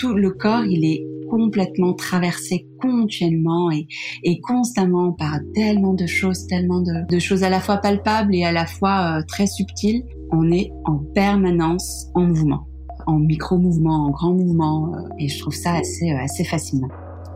[0.00, 6.80] Tout le corps, il est complètement traversé continuellement et, constamment par tellement de choses, tellement
[6.80, 10.02] de, choses à la fois palpables et à la fois euh, très subtiles.
[10.32, 12.66] On est en permanence en mouvement,
[13.06, 16.88] en micro-mouvement, en grand mouvement, euh, et je trouve ça assez, euh, assez fascinant.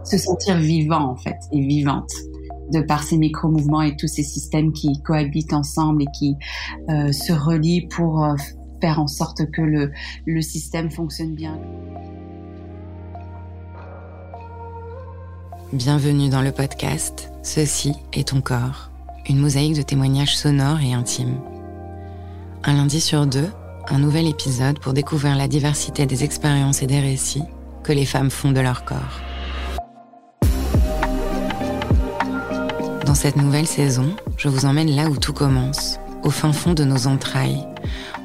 [0.04, 2.10] Se sentir vivant en fait et vivante
[2.72, 6.34] de par ces micro-mouvements et tous ces systèmes qui cohabitent ensemble et qui
[6.88, 8.26] se relient pour
[8.80, 9.62] faire en sorte que
[10.26, 11.58] le système fonctionne bien.
[15.74, 18.90] Bienvenue dans le podcast Ceci est ton corps,
[19.28, 21.40] une mosaïque de témoignages sonores et intimes.
[22.62, 23.48] Un lundi sur deux,
[23.88, 27.42] un nouvel épisode pour découvrir la diversité des expériences et des récits
[27.82, 29.20] que les femmes font de leur corps.
[33.04, 36.84] Dans cette nouvelle saison, je vous emmène là où tout commence, au fin fond de
[36.84, 37.66] nos entrailles,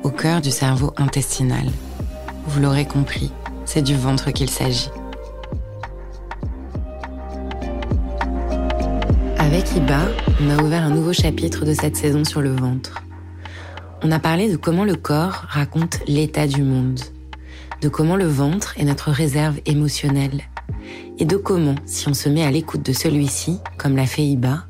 [0.04, 1.66] au cœur du cerveau intestinal.
[2.46, 3.32] Vous l'aurez compris,
[3.66, 4.92] c'est du ventre qu'il s'agit.
[9.52, 10.06] Avec Iba,
[10.40, 13.02] on a ouvert un nouveau chapitre de cette saison sur le ventre.
[14.04, 17.00] On a parlé de comment le corps raconte l'état du monde,
[17.82, 20.44] de comment le ventre est notre réserve émotionnelle,
[21.18, 24.68] et de comment, si on se met à l'écoute de celui-ci, comme l'a fait Iba,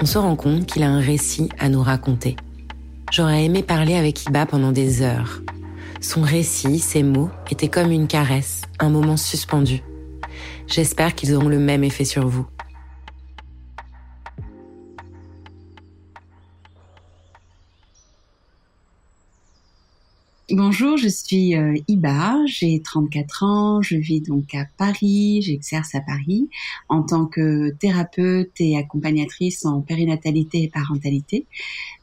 [0.00, 2.36] on se rend compte qu'il a un récit à nous raconter.
[3.12, 5.42] J'aurais aimé parler avec Iba pendant des heures.
[6.00, 9.82] Son récit, ses mots, étaient comme une caresse, un moment suspendu.
[10.68, 12.46] J'espère qu'ils auront le même effet sur vous.
[20.52, 26.00] Bonjour, je suis euh, Iba, j'ai 34 ans, je vis donc à Paris, j'exerce à
[26.00, 26.48] Paris
[26.88, 31.46] en tant que thérapeute et accompagnatrice en périnatalité et parentalité.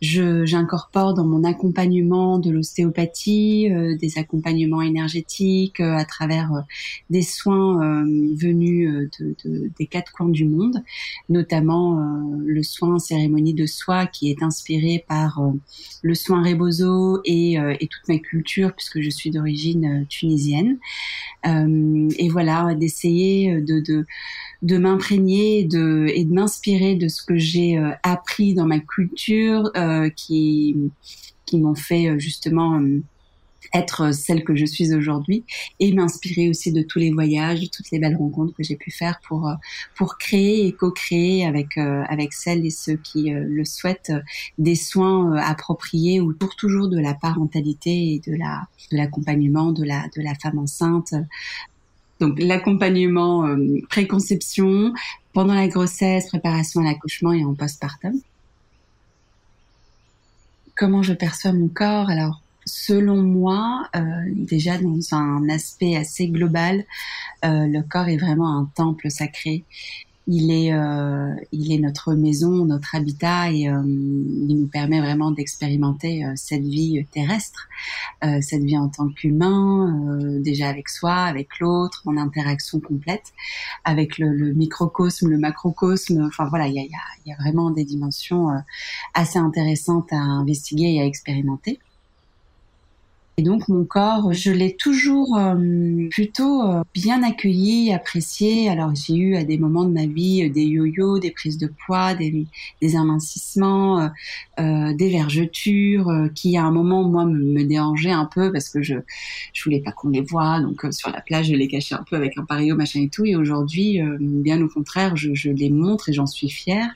[0.02, 6.66] J'incorpore dans mon accompagnement de l'ostéopathie, euh, des accompagnements énergétiques euh, à travers
[7.10, 10.84] des soins venus de, de, des quatre coins du monde,
[11.30, 11.98] notamment
[12.44, 15.42] le soin cérémonie de soi qui est inspiré par
[16.02, 20.78] le soin Rebozo et, et toute ma culture puisque je suis d'origine euh, tunisienne.
[21.46, 24.06] Euh, et voilà, d'essayer de,
[24.62, 29.72] de, m'imprégner et de m'inspirer de ce que j'ai euh, appris dans ma culture
[30.16, 30.76] qui,
[31.46, 32.82] qui m'ont fait justement
[33.74, 35.44] être celle que je suis aujourd'hui
[35.80, 38.92] et m'inspirer aussi de tous les voyages, de toutes les belles rencontres que j'ai pu
[38.92, 39.54] faire pour euh,
[39.96, 44.14] pour créer et co-créer avec euh, avec celles et ceux qui euh, le souhaitent
[44.58, 50.08] des soins appropriés autour toujours de la parentalité et de la de l'accompagnement de la
[50.16, 51.14] de la femme enceinte.
[52.20, 53.58] Donc l'accompagnement
[53.90, 54.94] préconception,
[55.34, 58.14] pendant la grossesse, préparation à l'accouchement et en postpartum.
[60.76, 62.43] Comment je perçois mon corps Alors?
[62.66, 64.02] Selon moi, euh,
[64.36, 66.86] déjà dans un aspect assez global,
[67.46, 69.66] euh, le corps est vraiment un temple sacré
[70.28, 75.32] il est, euh, il est notre maison, notre habitat et euh, il nous permet vraiment
[75.32, 77.68] d'expérimenter euh, cette vie terrestre,
[78.42, 83.34] cette vie en tant qu'humain, déjà avec soi, avec l'autre, en interaction complète,
[83.84, 86.24] avec le, le microcosme, le macrocosme.
[86.26, 88.48] Enfin voilà, il y a, y, a, y a, vraiment des dimensions
[89.14, 91.80] assez intéressantes à investiguer et à expérimenter.
[93.38, 98.70] Et donc mon corps, je l'ai toujours euh, plutôt euh, bien accueilli, apprécié.
[98.70, 101.66] Alors j'ai eu à des moments de ma vie euh, des yo-yo, des prises de
[101.66, 102.46] poids, des,
[102.80, 104.12] des amincissements,
[104.60, 108.96] des vergetures, qui à un moment moi me, dérangeaient un peu parce que je
[109.54, 110.60] je voulais pas qu'on les voit.
[110.60, 113.26] Donc sur la plage je les cachais un peu avec un pario machin et tout.
[113.26, 116.92] Et aujourd'hui, bien au contraire, je, je les montre et j'en suis fière.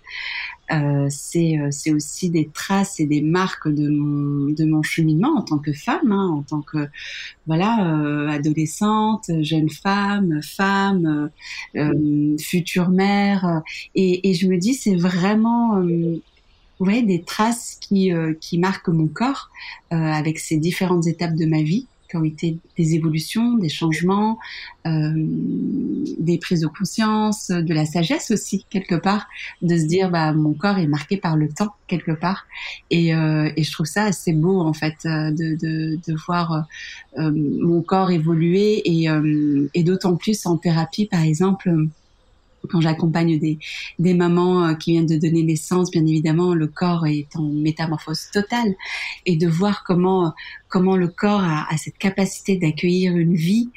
[0.71, 5.37] Euh, c'est euh, c'est aussi des traces et des marques de mon de mon cheminement
[5.37, 6.89] en tant que femme, hein, en tant que
[7.45, 11.29] voilà euh, adolescente, jeune femme, femme,
[12.39, 13.61] future mère.
[13.95, 15.81] Et, et je me dis c'est vraiment
[16.79, 18.11] ouais des traces qui
[18.41, 19.49] qui marquent mon corps
[19.89, 24.37] avec ces différentes étapes de ma vie qui ont été des évolutions, des changements,
[24.85, 25.13] euh,
[26.19, 29.27] des prises de conscience, de la sagesse aussi quelque part,
[29.61, 32.45] de se dire bah mon corps est marqué par le temps quelque part,
[32.89, 36.65] et, euh, je trouve ça assez beau en fait euh, de, de, voir
[37.17, 39.07] mon corps évoluer et,
[39.73, 41.71] et d'autant plus en thérapie par exemple
[42.69, 43.59] quand j'accompagne des,
[43.99, 48.75] des mamans qui viennent de donner naissance, bien évidemment, le corps est en métamorphose totale,
[49.25, 50.33] et de voir comment
[50.69, 53.69] comment le corps a, a cette capacité d'accueillir une vie,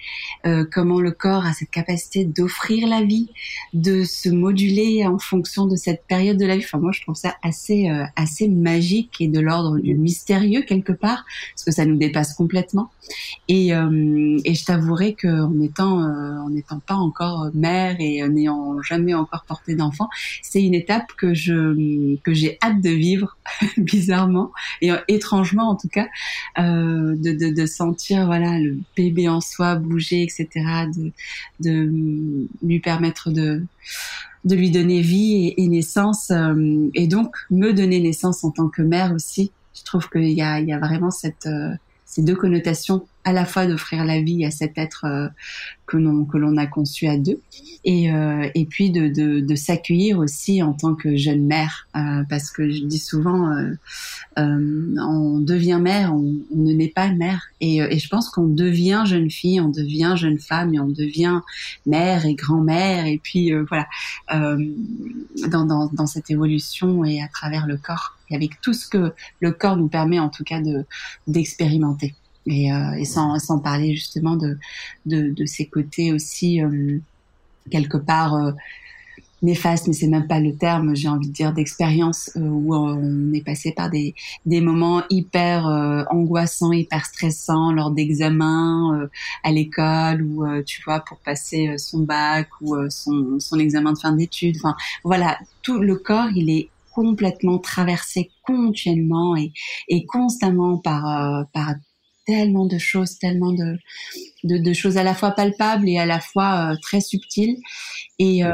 [0.47, 3.31] euh, comment le corps a cette capacité d'offrir la vie,
[3.73, 6.65] de se moduler en fonction de cette période de la vie.
[6.65, 10.93] Enfin, moi, je trouve ça assez euh, assez magique et de l'ordre du mystérieux quelque
[10.93, 12.91] part, parce que ça nous dépasse complètement.
[13.49, 19.15] Et, euh, et je t'avouerai qu'en étant en n'étant pas encore mère et n'ayant jamais
[19.15, 20.09] encore porté d'enfant.
[20.43, 23.37] C'est une étape que je que j'ai hâte de vivre
[23.77, 26.07] bizarrement et étrangement en tout cas
[26.59, 30.49] euh, de, sentir voilà le bébé en soi bouger etc.
[30.95, 31.13] De,
[31.61, 33.63] de lui permettre de
[34.45, 38.83] de lui donner vie et, naissance euh, et donc me donner naissance en tant que
[38.83, 39.53] mère aussi.
[39.75, 41.75] Je trouve qu'il y a, il y a vraiment cette euh,
[42.07, 45.29] ces deux connotations à la fois d'offrir la vie à cet être euh,
[45.87, 47.41] que l'on a conçu à deux
[47.85, 52.23] et euh, et puis de de, de s'accueillir aussi en tant que jeune mère euh,
[52.31, 53.53] parce que je dis souvent
[54.37, 57.43] on devient mère on, ne naît pas mère.
[57.61, 61.41] Et, et je pense qu'on devient jeune fille on devient jeune femme et on devient
[61.87, 63.07] mère et grand-mère.
[63.07, 63.89] Et puis voilà
[65.49, 69.13] dans, dans dans cette évolution et à travers le corps et avec tout ce que
[69.41, 70.85] le corps nous permet en tout cas de
[71.27, 72.15] d'expérimenter
[72.47, 74.59] et, euh, et sans, sans parler justement de,
[75.07, 76.99] de, de ces côtés aussi euh,
[77.71, 78.53] quelque part euh,
[79.43, 83.33] néfastes, mais c'est même pas le terme, j'ai envie de dire d'expérience euh, où on
[83.33, 84.15] est passé par des,
[84.45, 85.67] des moments hyper
[86.11, 89.09] angoissants, hyper stressants lors d'examens
[89.43, 94.13] à l'école ou tu vois pour passer son bac ou son, son examen de fin
[94.13, 94.57] d'études.
[94.59, 99.53] Enfin voilà, tout le corps il est complètement traversé continuellement et,
[99.89, 101.77] et constamment par, par
[102.31, 103.77] tellement de choses, tellement de,
[104.45, 107.57] de, de, choses à la fois palpables et à la fois euh, très subtiles.
[108.19, 108.53] Et, euh,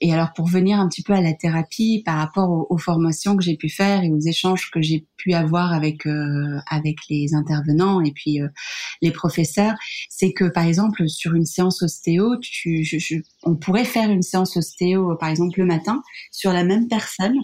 [0.00, 3.36] et alors pour venir un petit peu à la thérapie par rapport aux, aux formations
[3.36, 7.34] que j'ai pu faire et aux échanges que j'ai pu avoir avec euh, avec les
[7.34, 8.40] intervenants et puis
[9.02, 9.74] les professeurs,
[10.08, 14.22] c'est que par exemple sur une séance ostéo, tu, je, je, on pourrait faire une
[14.22, 16.02] séance ostéo par exemple le matin
[16.32, 17.36] sur la même personne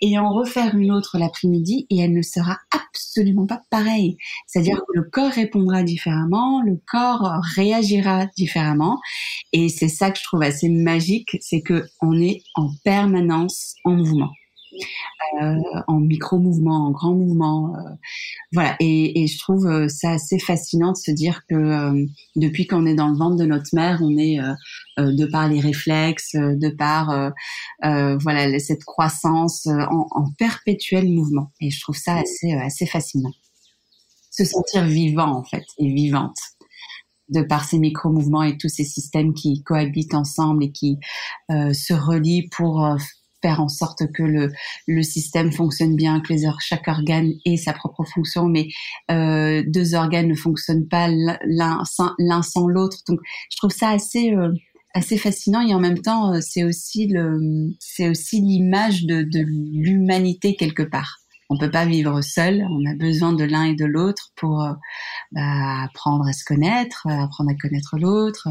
[0.00, 4.16] et en refaire une autre l'après-midi et elle ne sera absolument pas pareille.
[4.46, 9.00] C'est-à-dire que le corps répondra différemment, le corps réagira différemment.
[9.52, 13.92] Et c'est ça que je trouve assez magique, c'est que on est en permanence en
[13.92, 14.30] mouvement.
[15.40, 17.90] Euh, en micro mouvement, en grand mouvement, euh,
[18.52, 18.76] voilà.
[18.80, 22.86] Et, et, je trouve euh, ça assez fascinant de se dire que euh, depuis qu'on
[22.86, 24.38] est dans le ventre de notre mère, on est
[24.98, 27.32] de par les réflexes, de par
[27.82, 31.50] voilà cette croissance en, en, perpétuel mouvement.
[31.60, 33.32] Et je trouve ça assez assez fascinant.
[34.32, 36.38] Se sentir vivant en fait et vivante
[37.28, 40.98] de par ces micro-mouvements et tous ces systèmes qui cohabitent ensemble et qui
[41.50, 42.96] euh, se relient pour euh,
[43.42, 44.52] faire en sorte que le,
[44.86, 48.68] le système fonctionne bien, que les, chaque organe ait sa propre fonction, mais
[49.10, 52.98] euh, deux organes ne fonctionnent pas l'un sans, l'autre.
[53.08, 53.20] Donc,
[53.50, 54.52] je trouve ça assez euh,
[54.94, 55.66] assez fascinant.
[55.66, 57.38] Et en même temps, euh, c'est aussi le
[57.80, 61.21] c'est aussi l'image de, de l'humanité quelque part
[61.52, 62.66] on peut pas vivre seul.
[62.70, 64.66] On a besoin de l'un et de l'autre pour
[65.32, 68.48] bah, apprendre à se connaître, apprendre à connaître l'autre,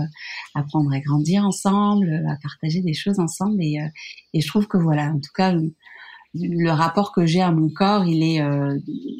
[0.53, 3.61] apprendre à grandir ensemble, à partager des choses ensemble.
[3.63, 3.79] Et,
[4.39, 5.55] je trouve que voilà, en tout cas,
[6.35, 8.77] le rapport que j'ai à mon corps, il est euh,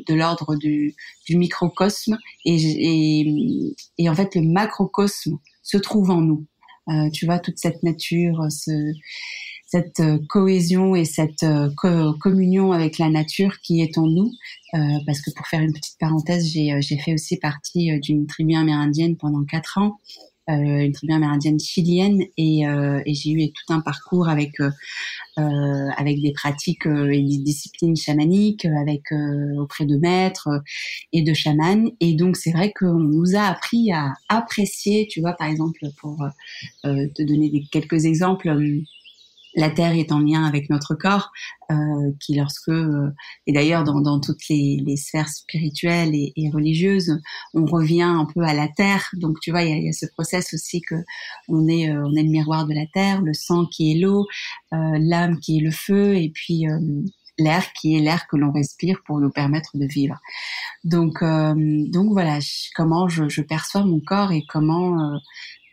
[0.07, 0.95] de l'ordre du,
[1.29, 3.73] microcosme et,
[4.07, 6.45] en fait le macrocosme se trouve en nous.
[6.89, 8.71] Euh, tu vois toute cette nature, ce,
[9.71, 11.69] cette euh, cohésion et cette euh,
[12.19, 14.31] communion avec la nature qui est en nous.
[15.05, 19.43] parce que pour faire une petite parenthèse, j'ai fait aussi partie d'une tribu amérindienne pendant
[19.43, 19.99] quatre ans
[20.49, 24.69] euh, une tribu amérindienne chilienne et, euh, et j'ai eu tout un parcours avec euh,
[25.37, 29.03] avec des pratiques et des disciplines chamaniques, avec
[29.57, 30.49] auprès de maîtres
[31.13, 31.91] et de chamans.
[31.99, 36.17] Et donc c'est vrai qu'on nous a appris à apprécier, tu vois, par exemple pour
[36.83, 38.53] te donner quelques exemples
[39.55, 41.31] la terre est en lien avec notre corps,
[41.71, 41.75] euh,
[42.19, 43.11] qui lorsque euh,
[43.47, 47.19] et d'ailleurs dans, dans toutes les, les, sphères spirituelles et, et, religieuses,
[47.53, 49.09] on revient un peu à la terre.
[49.13, 50.95] Donc tu vois, il y a, y a, ce process aussi que
[51.47, 54.25] on est euh, on est le miroir de la terre, le sang qui est l'eau,
[54.73, 56.65] euh, l'âme qui est le feu, et puis
[57.37, 60.19] l'air qui est l'air que l'on respire pour nous permettre de vivre.
[60.83, 62.39] Donc donc voilà,
[62.75, 65.17] comment je, je, perçois mon corps et comment euh,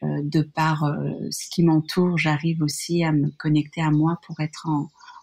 [0.02, 4.68] de par euh, ce qui m'entoure, j'arrive aussi à me connecter à moi pour être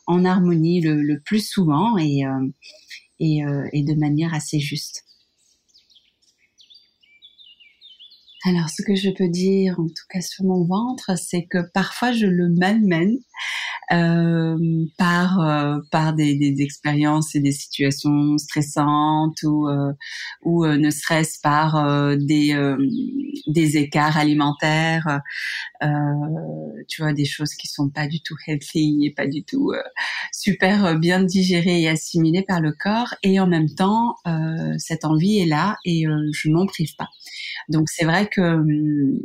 [0.07, 2.49] en, harmonie le, plus souvent et, euh,
[3.19, 5.03] et, de manière assez juste.
[8.45, 12.11] Alors, ce que je peux dire, en tout cas sur mon ventre, c'est que parfois
[12.11, 13.19] je le malmène euh,
[13.89, 19.93] par euh, par des, des, expériences et des situations stressantes ou euh,
[20.43, 22.55] ou ne serait-ce par des
[23.47, 25.21] des écarts alimentaires,
[26.87, 29.71] tu vois des choses qui sont pas du tout healthy et pas du tout
[30.31, 34.15] super bien digérées et assimilées par le corps et en même temps
[34.77, 37.09] cette envie est là et je m'en prive pas.
[37.69, 39.19] Donc c'est vrai que hum,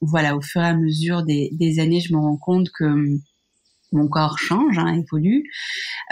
[0.00, 3.20] voilà au fur et à mesure des, des années je me rends compte que hum,
[3.92, 5.44] mon corps change, hein, évolue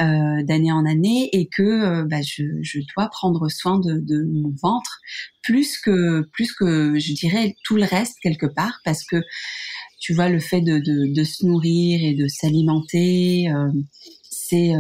[0.00, 2.44] euh, d'année en année et que euh, bah, je,
[2.94, 5.00] dois prendre soin de, mon ventre
[5.42, 9.16] plus que plus que je dirais tout le reste quelque part parce que
[9.98, 13.70] tu vois le fait de, se nourrir et de s'alimenter euh,
[14.30, 14.72] c'est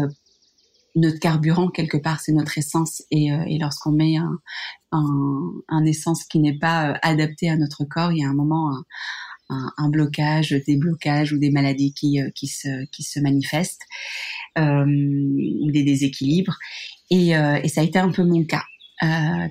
[0.94, 4.16] notre carburant quelque part c'est notre essence et, lorsqu'on met
[4.92, 8.70] un, essence qui n'est pas adapté à notre corps il y a un moment
[9.88, 13.82] blocage, des blocages ou des maladies qui, euh, qui, se, qui se manifestent
[14.58, 16.56] euh, ou des déséquilibres.
[17.10, 18.64] Et, euh, et, ça a été un peu mon cas,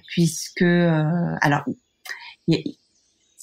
[0.08, 1.64] puisque alors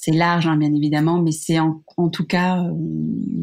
[0.07, 1.83] c'est large, hein, bien évidemment, mais c'est en,
[2.13, 2.71] tout cas euh,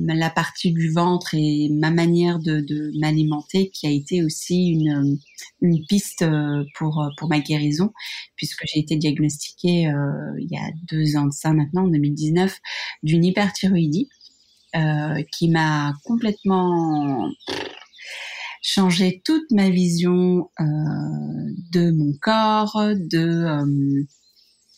[0.07, 5.19] la partie du ventre et ma manière de, m'alimenter qui a été aussi une,
[5.63, 7.91] euh, piste euh, pour ma guérison,
[8.37, 9.91] puisque j'ai été diagnostiquée
[10.39, 12.57] il y a deux ans de ça maintenant, en 2019,
[13.03, 14.07] d'une hyperthyroïdie
[15.33, 17.29] qui m'a complètement
[18.61, 24.05] changé toute ma vision de mon corps, de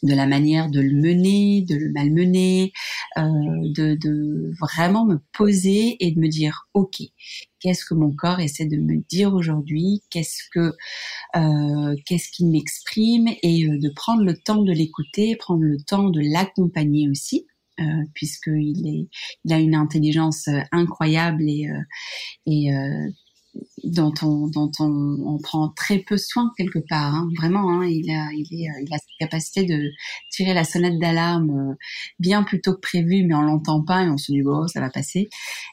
[0.03, 2.71] de la manière de le mener, de le malmener,
[3.17, 7.01] euh, de, de, vraiment me poser et de me dire ok,
[7.59, 10.73] qu'est-ce que mon corps essaie de me dire aujourd'hui, qu'est-ce que
[11.35, 13.27] euh, qu'est-ce qu'il m'exprime?
[13.43, 17.47] Et euh, de prendre le temps de l'écouter, prendre le temps de l'accompagner aussi.
[17.81, 17.83] Euh,
[18.13, 19.09] puisqu'il est,
[19.43, 21.67] il a une intelligence euh, incroyable et,
[22.45, 22.69] et
[23.83, 27.13] dont on, dont on, prend très peu soin quelque part.
[27.13, 27.29] Hein.
[27.37, 29.91] Vraiment, hein, il, a, il, est, il a cette capacité de
[30.31, 31.75] tirer la sonnette d'alarme euh,
[32.19, 34.79] bien plus tôt que prévu, mais on l'entend pas et on se dit bon, ça
[34.79, 35.29] va passer.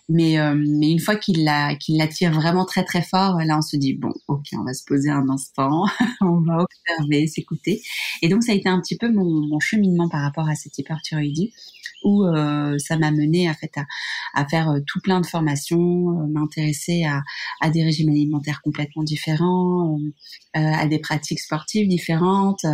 [0.08, 3.58] Mais, euh, mais une fois qu'il la, qu'il la tire vraiment très très fort, là
[3.58, 5.84] on se dit bon, ok, on va se poser un instant,
[6.20, 7.82] on va observer, s'écouter.
[8.20, 10.76] Et donc ça a été un petit peu mon, mon cheminement par rapport à cette
[10.76, 11.52] hyperthyroïdie
[12.04, 13.72] où euh, ça m'a mené à, fait,
[14.34, 19.98] à, faire euh, tout plein de formations, euh, m'intéresser à, des régimes alimentaires complètement différents,
[20.54, 22.66] à des pratiques sportives différentes.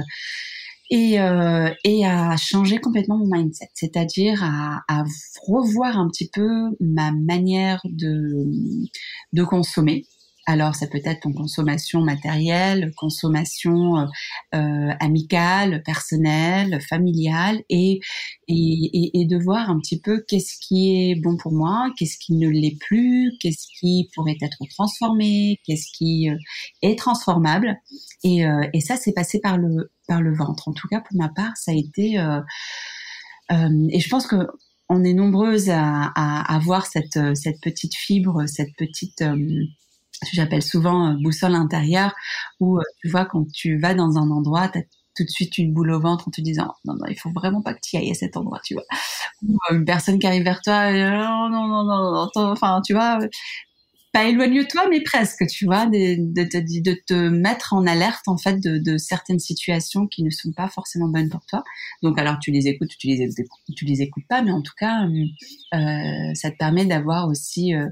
[0.90, 5.04] Et, à changer complètement mon mindset, c'est-à-dire à,
[5.46, 6.48] revoir un petit peu
[6.80, 10.04] ma manière de consommer,
[10.49, 14.07] alors ça peut être en consommation matérielle, consommation euh,
[14.55, 18.00] euh, amicale, personnelle, familiale, et,
[18.49, 22.33] et, et, de voir un petit peu qu'est-ce qui est bon pour moi, qu'est-ce qui
[22.33, 26.37] ne l'est plus, qu'est-ce qui pourrait être transformé, qu'est-ce qui euh,
[26.81, 27.76] est transformable.
[28.25, 30.69] Et, et ça, c'est passé par le par le ventre.
[30.69, 32.14] En tout cas, pour ma part, ça a été.
[33.50, 34.37] et je pense que
[34.88, 39.23] on est nombreuses à, à, à, avoir cette, cette petite fibre, cette petite
[40.32, 42.14] j'appelle souvent boussole intérieure,
[42.60, 44.82] où tu vois quand tu vas dans un endroit, tu as
[45.16, 47.60] tout de suite une boule au ventre en te disant non non il faut vraiment
[47.60, 48.84] pas que tu ailles à cet endroit tu vois
[49.42, 53.18] ou une personne qui arrive vers toi non non non, non enfin tu vois
[54.12, 58.99] pas éloigne toi, mais presque, tu vois, de, te mettre en alerte en fait de,
[58.99, 61.62] certaines situations qui ne sont pas forcément bonnes pour toi.
[62.03, 63.29] Donc alors tu les écoutes, tu les
[63.88, 65.07] les écoutes pas, mais en tout cas,
[65.75, 67.88] euh, ça te permet d'avoir aussi euh,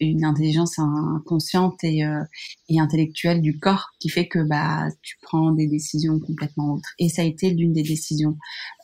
[0.00, 2.22] une intelligence inconsciente et, euh,
[2.68, 6.90] et intellectuelle du corps qui fait que bah tu prends des décisions complètement autres.
[6.98, 8.36] Et ça a été l'une des décisions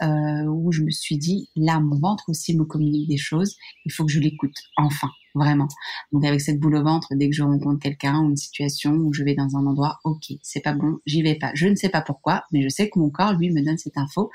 [0.02, 3.92] euh, où je me suis dit là, mon ventre aussi me communique des choses, il
[3.92, 5.68] faut que je l'écoute enfin vraiment.
[6.12, 9.12] Donc avec cette boule au ventre, dès que je rencontre quelqu'un ou une situation où
[9.12, 11.50] je vais dans un endroit, ok, c'est pas bon, j'y vais pas.
[11.54, 13.96] Je ne sais pas pourquoi, mais je sais que mon corps, lui, me donne cette
[13.96, 14.30] info.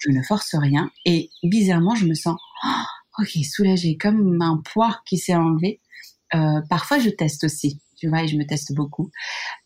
[0.00, 5.00] Je ne force rien et bizarrement, je me sens, oh, ok, soulagée, comme un poids
[5.06, 5.80] qui s'est enlevé.
[6.34, 9.10] Euh, parfois, je teste aussi tu vois, et je me teste beaucoup.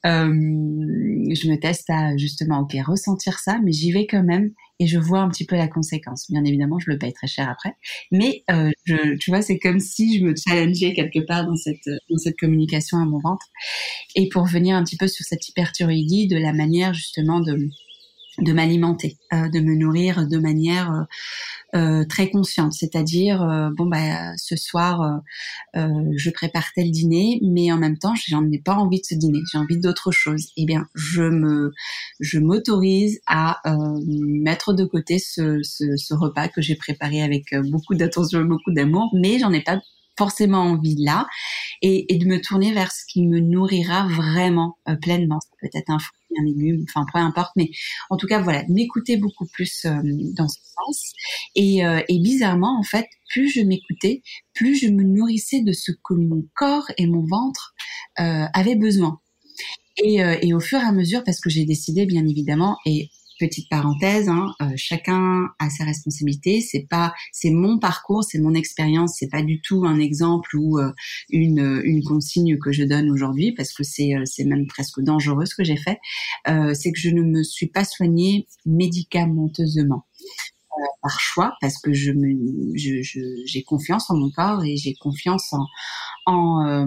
[0.06, 4.86] Euh, je me teste à justement, ok, ressentir ça, mais j'y vais quand même et
[4.86, 6.30] je vois un petit peu la conséquence.
[6.30, 7.74] Bien évidemment, je le paye très cher après,
[8.10, 11.88] mais euh, je, tu vois, c'est comme si je me challengeais quelque part dans cette
[12.08, 13.46] dans cette communication à mon ventre.
[14.14, 17.70] Et pour venir un petit peu sur cette hyperthyroïdie, de la manière justement de
[18.40, 21.04] de m'alimenter, euh, de me nourrir de manière euh,
[21.78, 23.38] euh, très consciente, c'est-à-dire
[23.76, 25.20] bon bah ce soir
[25.74, 29.38] je prépare tel dîner, mais en même temps j'en ai pas envie de ce dîner,
[29.52, 30.48] j'ai envie d'autre chose.
[30.56, 31.72] Eh bien je me
[32.18, 33.60] je m'autorise à
[34.08, 38.72] mettre de côté ce, ce, ce repas que j'ai préparé avec beaucoup d'attention et beaucoup
[38.72, 39.78] d'amour, mais j'en ai pas
[40.20, 41.26] forcément envie là
[41.80, 45.38] et, de me tourner vers ce qui me nourrira vraiment euh, pleinement.
[45.62, 47.70] Peut être un fruit, un légume, enfin peu importe, mais
[48.10, 49.98] en tout cas voilà, m'écouter beaucoup plus euh,
[50.36, 51.12] dans ce sens.
[51.54, 54.20] Et, euh, et bizarrement en fait, plus je m'écoutais,
[54.52, 57.74] plus je me nourrissais de ce que mon corps et mon ventre
[58.16, 59.18] avaient besoin.
[59.96, 63.08] Et, et, au fur et à mesure, parce que j'ai décidé bien évidemment, et
[63.40, 66.60] petite parenthèse, hein, euh, chacun a ses responsabilités.
[66.60, 69.16] C'est pas, c'est mon parcours, c'est mon expérience.
[69.18, 70.92] C'est pas du tout un exemple ou euh,
[71.30, 75.64] une, consigne que je donne aujourd'hui parce que c'est euh, même presque dangereux ce que
[75.64, 75.98] j'ai fait.
[76.46, 80.04] c'est que je ne me suis pas soignée médicamenteusement.
[81.02, 82.12] par choix parce que je
[82.74, 85.66] j'ai confiance en mon corps et j'ai confiance en
[86.26, 86.86] en,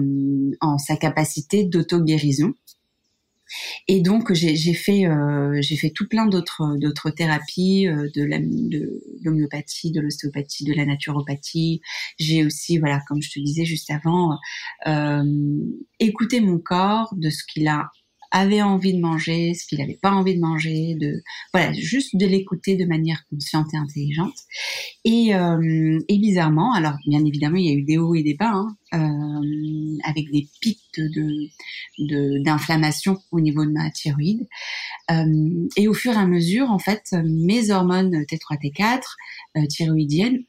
[0.60, 2.54] en sa capacité d'auto guérison
[3.88, 8.24] et donc j'ai fait euh, j'ai fait tout plein d'autres d'autres thérapies, euh, de
[9.24, 11.80] l'homéopathie, de l'ostéopathie, de la naturopathie.
[12.18, 14.38] J'ai aussi voilà comme je te disais juste avant,
[14.86, 15.24] euh,
[16.00, 17.90] écouté mon corps de ce qu'il a
[18.34, 22.26] avait envie de manger, ce qu'il n'avait pas envie de manger, de voilà, juste de
[22.26, 24.34] l'écouter de manière consciente et intelligente.
[25.04, 28.34] Et, euh, et, bizarrement, alors bien évidemment, il y a eu des hauts et des
[28.34, 34.48] bas, hein, euh, avec des pics de d'inflammation au niveau de ma thyroïde.
[35.12, 39.00] Euh, et au fur et à mesure, en fait, mes hormones T3, T4
[39.56, 40.42] euh, thyroïdiennes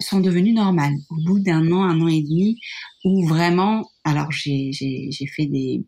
[0.00, 0.96] sont devenues normales.
[1.08, 2.58] Au bout d'un an, un an et demi,
[3.04, 4.72] où vraiment, alors j'ai
[5.34, 5.82] fait des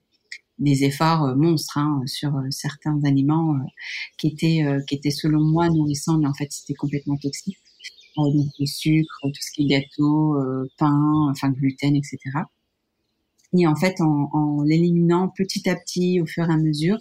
[0.59, 3.59] des efforts euh, monstres hein, sur euh, certains aliments euh,
[4.19, 7.59] qui étaient qui étaient selon moi nourrissants mais en fait c'était complètement toxique
[8.17, 10.37] donc le sucre tout ce qui est gâteau
[10.79, 12.19] pain enfin gluten etc
[13.57, 16.99] et en fait, en, l'éliminant petit à petit, au fur et à mesure,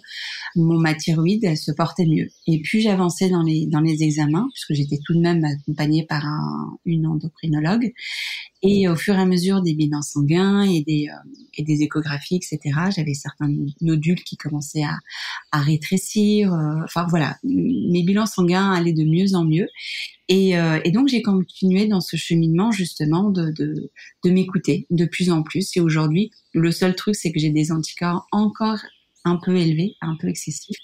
[0.54, 2.28] mon ma thyroïde, se portait mieux.
[2.46, 6.24] Et puis j'avançais dans les dans les examens, puisque j'étais tout de même accompagnée par
[6.24, 7.92] un, une endocrinologue.
[8.62, 12.36] Et au fur et à mesure des bilans sanguins et des euh, et des échographies,
[12.36, 12.60] etc.,
[12.94, 14.98] j'avais certains nodules qui commençaient à,
[15.52, 16.52] à rétrécir.
[16.52, 19.68] Euh, enfin voilà, mes bilans sanguins allaient de mieux en mieux.
[20.28, 23.90] Et, euh, et, donc j'ai continué dans ce cheminement justement de, de,
[24.24, 25.76] de m'écouter de plus en plus.
[25.76, 28.80] Et aujourd'hui, le seul truc, c'est que j'ai des anticorps encore
[29.26, 30.76] un peu élevés, un peu excessifs,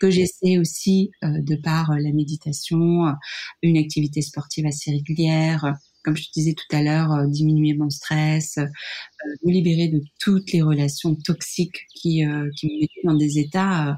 [0.00, 3.14] que j'essaie aussi euh, de par euh, la méditation,
[3.62, 8.58] une activité sportive assez régulière, comme je te disais tout à l'heure, diminuer mon stress,
[8.58, 12.22] me libérer de toutes les relations toxiques qui,
[12.56, 13.96] qui me mettaient dans des états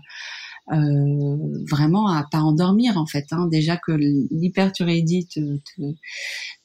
[0.72, 1.36] euh,
[1.70, 3.26] vraiment à pas endormir en fait.
[3.30, 3.46] Hein.
[3.50, 5.82] Déjà que l'hyperthyroïdie te, te,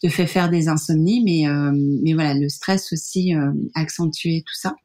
[0.01, 1.71] te, fait faire des insomnies, mais euh,
[2.03, 4.75] mais voilà, le stress aussi euh, accentuer tout ça.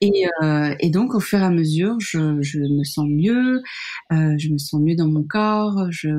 [0.00, 3.62] Et, euh, et, donc, au fur et à mesure, je, je me sens mieux,
[4.12, 6.10] euh, je me sens mieux dans mon corps, je,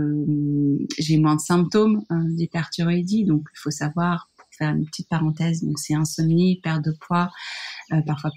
[0.98, 3.26] j'ai moins de symptômes euh, d'hyperthyroïdie.
[3.26, 7.30] Donc, il faut savoir faire une petite parenthèse, donc c'est insomnie, perte de poids,
[7.94, 8.32] euh, parfois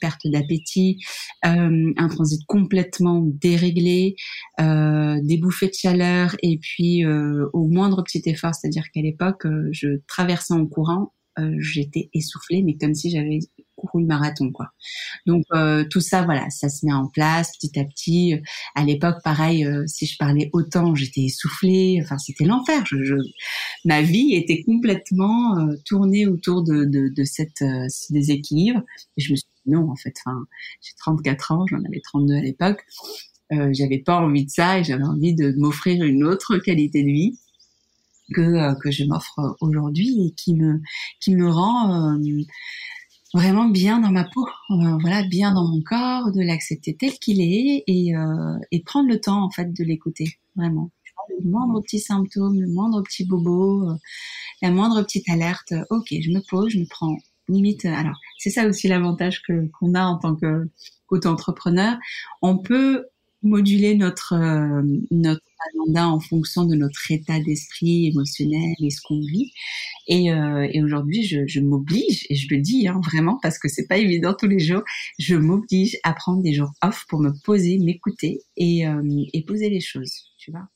[0.00, 0.98] perte d'appétit,
[1.46, 4.16] euh, un transit complètement déréglé,
[4.60, 10.00] euh, des bouffées de chaleur et puis au moindre petit effort, c'est-à-dire qu'à l'époque, je
[10.06, 11.12] traversais en courant,
[11.58, 13.38] j'étais essoufflée, mais comme si j'avais
[13.88, 14.72] couru le marathon, quoi.
[15.26, 18.34] Donc euh, tout ça, voilà, ça se met en place petit à petit.
[18.74, 22.00] À l'époque, pareil, euh, si je parlais autant, j'étais essoufflée.
[22.02, 22.84] Enfin, c'était l'enfer.
[23.84, 28.82] Ma vie était complètement euh, tournée autour de, de, de ce déséquilibre.
[29.16, 30.46] Et je me suis dit non, en fait, enfin,
[30.82, 32.84] j'ai 34 ans, j'en avais 32 à l'époque.
[33.50, 37.38] J'avais pas envie de ça et j'avais envie de m'offrir une autre qualité de vie
[38.34, 40.82] que que je m'offre aujourd'hui et qui me
[41.18, 42.18] qui me rend
[43.38, 47.40] vraiment bien dans ma peau, euh, voilà, bien dans mon corps, de l'accepter tel qu'il
[47.40, 48.12] est et,
[48.72, 50.90] et prendre le temps en fait de l'écouter, vraiment.
[51.28, 53.88] Le moindre petit symptôme, le moindre petit bobo,
[54.62, 57.16] la moindre petite alerte, ok, je me pose, je me prends
[57.48, 57.84] limite.
[57.84, 60.68] Alors, c'est ça aussi l'avantage que qu'on a en tant que
[61.06, 61.96] qu'auto-entrepreneur.
[62.42, 63.06] On peut
[63.42, 65.42] moduler notre euh, notre
[65.96, 69.52] en fonction de notre état d'esprit émotionnel et ce qu'on vit.
[70.08, 73.86] Et, euh, aujourd'hui, je, je m'oblige, et je le dis hein, vraiment parce que c'est
[73.86, 74.82] pas évident tous les jours,
[75.18, 79.70] je m'oblige à prendre des jours off pour me poser, m'écouter et, euh, et poser
[79.70, 80.68] les choses, tu vois.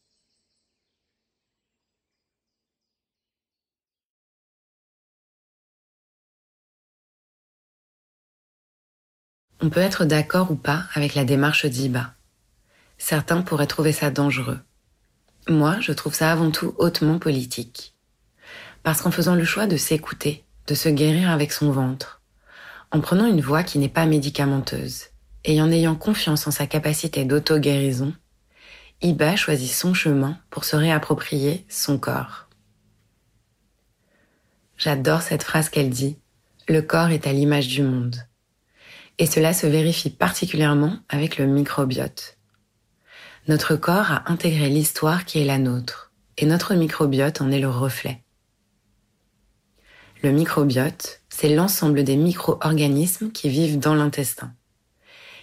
[9.62, 12.14] On peut être d'accord ou pas avec la démarche d'Iba.
[12.98, 14.60] Certains pourraient trouver ça dangereux.
[15.48, 17.94] Moi, je trouve ça avant tout hautement politique.
[18.82, 22.22] Parce qu'en faisant le choix de s'écouter, de se guérir avec son ventre,
[22.92, 25.06] en prenant une voie qui n'est pas médicamenteuse,
[25.44, 28.14] et en ayant confiance en sa capacité d'auto-guérison,
[29.00, 32.48] Iba choisit son chemin pour se réapproprier son corps.
[34.76, 36.18] J'adore cette phrase qu'elle dit,
[36.68, 38.16] le corps est à l'image du monde.
[39.18, 42.38] Et cela se vérifie particulièrement avec le microbiote.
[43.48, 47.68] Notre corps a intégré l'histoire qui est la nôtre, et notre microbiote en est le
[47.68, 48.22] reflet.
[50.22, 54.54] Le microbiote, c'est l'ensemble des micro-organismes qui vivent dans l'intestin.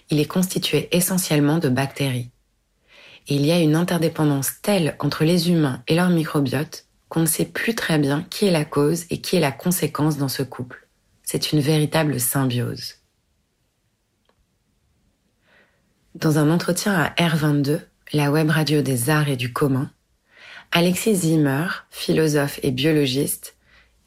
[0.10, 2.32] Il est constitué essentiellement de bactéries.
[3.28, 7.26] Et il y a une interdépendance telle entre les humains et leur microbiote qu'on ne
[7.26, 10.44] sait plus très bien qui est la cause et qui est la conséquence dans ce
[10.44, 10.88] couple.
[11.24, 12.96] C'est une véritable symbiose.
[16.16, 19.92] Dans un entretien à R22, la web radio des arts et du commun,
[20.72, 23.56] Alexis Zimmer, philosophe et biologiste,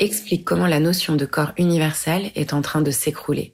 [0.00, 3.52] explique comment la notion de corps universel est en train de s'écrouler.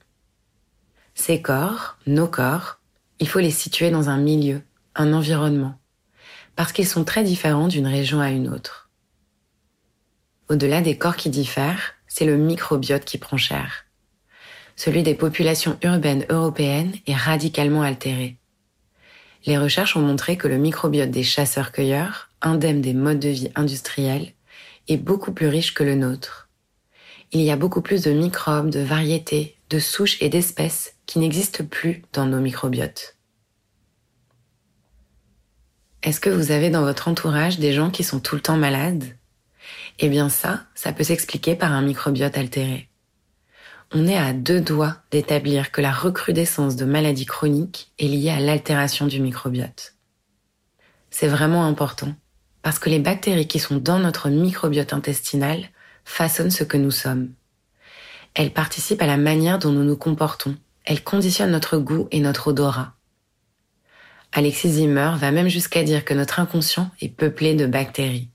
[1.14, 2.80] Ces corps, nos corps,
[3.18, 4.62] il faut les situer dans un milieu,
[4.94, 5.78] un environnement,
[6.56, 8.90] parce qu'ils sont très différents d'une région à une autre.
[10.48, 13.84] Au-delà des corps qui diffèrent, c'est le microbiote qui prend cher.
[14.76, 18.38] Celui des populations urbaines européennes est radicalement altéré
[19.48, 24.34] les recherches ont montré que le microbiote des chasseurs-cueilleurs, indemne des modes de vie industriels,
[24.88, 26.50] est beaucoup plus riche que le nôtre.
[27.32, 31.64] Il y a beaucoup plus de microbes, de variétés, de souches et d'espèces qui n'existent
[31.64, 33.16] plus dans nos microbiotes.
[36.02, 39.16] Est-ce que vous avez dans votre entourage des gens qui sont tout le temps malades?
[39.98, 42.87] Eh bien ça, ça peut s'expliquer par un microbiote altéré
[43.92, 48.40] on est à deux doigts d'établir que la recrudescence de maladies chroniques est liée à
[48.40, 49.94] l'altération du microbiote.
[51.10, 52.14] C'est vraiment important,
[52.62, 55.70] parce que les bactéries qui sont dans notre microbiote intestinal
[56.04, 57.32] façonnent ce que nous sommes.
[58.34, 62.48] Elles participent à la manière dont nous nous comportons, elles conditionnent notre goût et notre
[62.48, 62.94] odorat.
[64.32, 68.28] Alexis Zimmer va même jusqu'à dire que notre inconscient est peuplé de bactéries.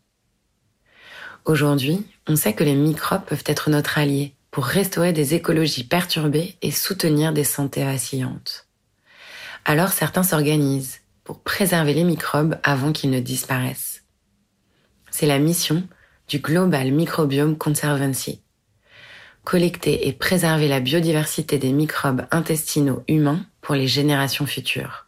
[1.45, 6.55] Aujourd'hui, on sait que les microbes peuvent être notre allié, pour restaurer des écologies perturbées
[6.61, 8.67] et soutenir des santé vacillantes.
[9.65, 14.03] Alors certains s'organisent pour préserver les microbes avant qu'ils ne disparaissent.
[15.09, 15.81] C'est la mission
[16.27, 18.43] du Global Microbiome Conservancy.
[19.43, 25.07] Collecter et préserver la biodiversité des microbes intestinaux humains pour les générations futures.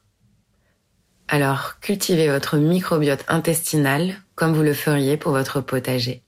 [1.27, 6.24] Alors, cultivez votre microbiote intestinal comme vous le feriez pour votre potager.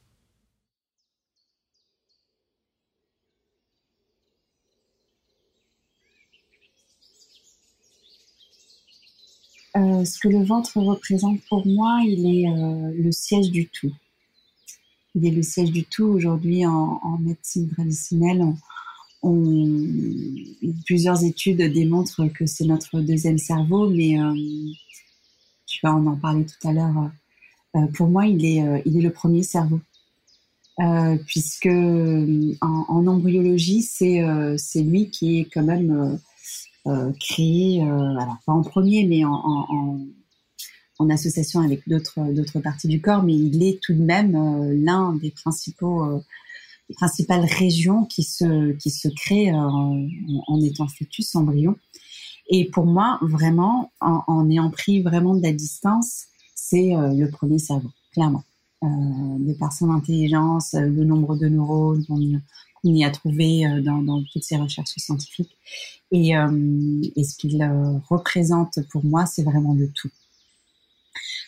[9.97, 13.91] Euh, ce que le ventre représente pour moi, il est euh, le siège du tout.
[15.15, 16.05] Il est le siège du tout.
[16.05, 18.45] Aujourd'hui, en, médecine traditionnelle,
[20.85, 24.33] plusieurs études démontrent que c'est notre deuxième cerveau, mais euh,
[25.65, 27.11] tu vas en parler tout à l'heure.
[27.93, 29.79] pour moi, il est, le premier cerveau.
[31.25, 31.65] puisque
[32.61, 36.19] en, embryologie, c'est lui qui est quand même
[37.19, 39.99] créé, euh, pas en premier, mais en,
[41.09, 45.29] association avec d'autres parties du corps, mais il est tout de même euh, l'un des
[45.31, 46.23] principaux
[46.95, 51.75] principales régions qui se qui se créent en, étant fœtus, embryon.
[52.49, 57.59] Et pour moi, vraiment, en, en, ayant pris vraiment de la distance, c'est le premier
[57.59, 58.43] cerveau, clairement.
[58.83, 58.87] Euh,
[59.39, 62.39] de par son intelligence, le nombre de neurones qu'on
[62.95, 65.57] y a trouvé dans, dans, toutes ces recherches scientifiques.
[66.11, 67.61] Et, et ce qu'il
[68.09, 70.09] représente pour moi, c'est vraiment le tout.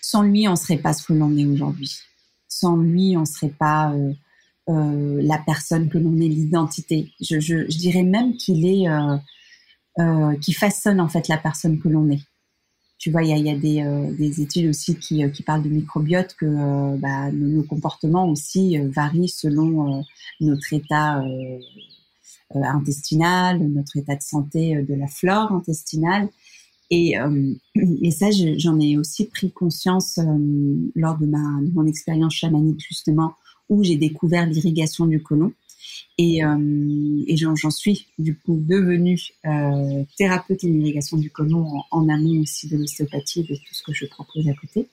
[0.01, 1.95] Sans lui, on serait pas ce que l'on est aujourd'hui.
[2.47, 4.13] Sans lui, on serait pas euh,
[4.69, 7.11] euh, la personne que l'on est, l'identité.
[7.21, 9.17] Je, dirais même qu'il est, euh,
[9.99, 12.23] euh qui façonne en fait la personne que l'on est.
[12.99, 15.63] Tu vois, il y a, y a des, euh, des, études aussi qui, qui, parlent
[15.63, 20.03] de microbiote, que bah, nos, comportements aussi varient selon
[20.41, 21.23] notre état
[22.53, 26.29] intestinal, notre état de santé de la flore intestinale.
[26.89, 27.53] Et, euh,
[28.01, 32.83] et ça, j'en ai aussi pris conscience euh, lors de, ma, de mon expérience chamanique,
[32.87, 33.33] justement,
[33.69, 35.53] où j'ai découvert l'irrigation du côlon.
[36.17, 42.09] Et, euh, et j'en suis du coup devenue euh, thérapeute en irrigation du côlon en,
[42.09, 44.87] amont aussi de l'ostéopathie, de tout ce que je propose à côté.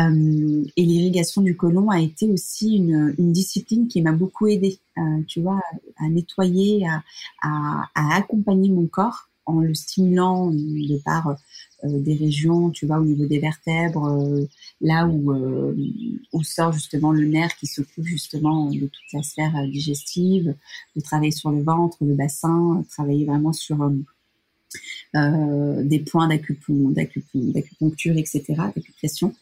[0.00, 4.78] Euh, et l'irrigation du côlon a été aussi une, une discipline qui m'a beaucoup aidée,
[4.96, 5.60] euh, tu vois,
[5.98, 7.02] à nettoyer, à,
[7.42, 11.36] à, à, accompagner mon corps en le stimulant de par
[11.84, 14.44] euh, des régions, tu vois, au niveau des vertèbres, euh,
[14.80, 15.74] là où, euh,
[16.32, 20.54] où sort justement le nerf qui s'occupe justement de toute la sphère digestive,
[20.96, 23.90] de travailler sur le ventre, le bassin, travailler vraiment sur
[25.14, 28.44] des points d'acupuncture, etc.,
[28.76, 29.34] d'acupression.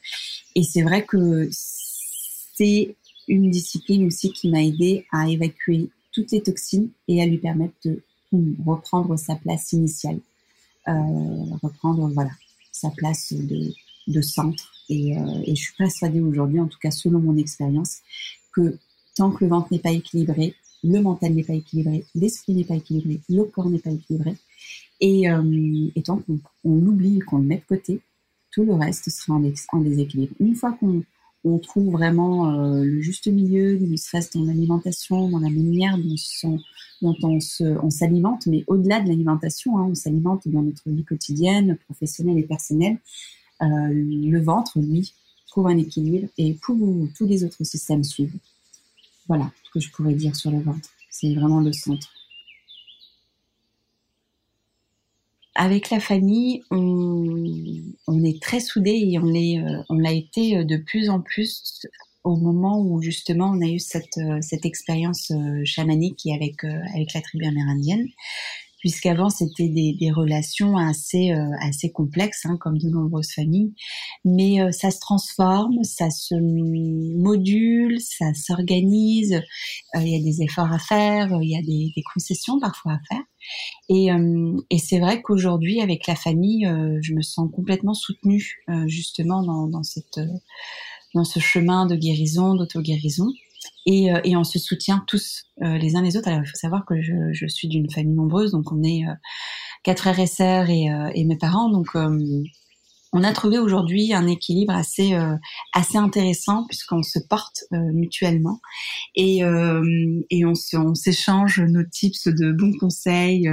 [0.54, 2.94] Et c'est vrai que c'est
[3.26, 7.74] une discipline aussi qui m'a aidé à évacuer toutes les toxines et à lui permettre
[7.84, 8.02] de
[8.64, 10.20] reprendre sa place initiale,
[10.88, 10.92] euh,
[11.62, 12.30] reprendre voilà
[12.72, 14.72] sa place de, centre.
[14.88, 17.98] Et, euh, et, je suis persuadée aujourd'hui, en tout cas selon mon expérience,
[18.52, 18.78] que
[19.16, 22.76] tant que le ventre n'est pas équilibré, le mental n'est pas équilibré, l'esprit n'est pas
[22.76, 24.36] équilibré, le corps n'est pas équilibré,
[25.00, 28.00] et, euh, tant qu'on on l'oublie, qu'on le met de côté,
[28.52, 30.34] tout le reste sera en, en déséquilibre.
[30.38, 31.02] Une fois qu'on
[31.46, 35.96] on trouve vraiment euh, le juste milieu, ne serait-ce dans l'alimentation, dans la manière
[37.02, 42.38] dont, on s'alimente, mais au-delà de l'alimentation, hein, on s'alimente dans notre vie quotidienne, professionnelle
[42.38, 42.98] et personnelle.
[43.62, 45.12] Euh, le ventre, lui,
[45.46, 48.36] trouve un équilibre et tous les autres systèmes suivent.
[49.28, 50.88] Voilà ce que je pourrais dire sur le ventre.
[51.10, 52.15] C'est vraiment le centre.
[55.56, 60.76] Avec la famille, on, est très soudés et on est, euh, l'a été euh, de
[60.76, 61.86] plus en plus
[62.24, 65.32] au moment où justement on a eu cette, euh, expérience
[65.64, 68.06] chamanique avec, avec la tribu amérindienne
[68.86, 73.74] puisqu'avant c'était des, relations assez euh, assez complexes, hein, comme de nombreuses familles.
[74.24, 79.42] Mais euh, ça se transforme, ça se module, ça s'organise.
[79.96, 83.00] Euh, il y a des efforts à faire, il y a des, concessions parfois à
[83.08, 83.24] faire.
[83.88, 84.08] Et,
[84.70, 86.64] et c'est vrai qu'aujourd'hui, avec la famille,
[87.02, 90.20] je me sens complètement soutenue justement dans, dans cette
[91.14, 93.32] dans ce chemin de guérison, d'auto-guérison
[93.86, 96.28] et, euh, et on se soutient tous euh, les uns les autres.
[96.28, 99.14] Alors il faut savoir que je, je suis d'une famille nombreuse, donc on est euh,
[99.82, 101.88] quatre frères et sœurs et, et mes parents, donc
[103.12, 105.36] on a trouvé aujourd'hui un équilibre assez euh,
[105.72, 108.60] assez intéressant puisqu'on se porte euh, mutuellement.
[109.14, 110.54] Et euh, et on
[110.94, 113.48] s'échange nos tips de bons conseils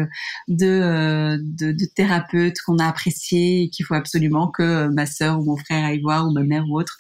[0.48, 5.58] de de, thérapeutes qu'on a appréciés et qu'il faut absolument que ma sœur ou mon
[5.58, 6.98] frère aille voir ou ma mère ou autre.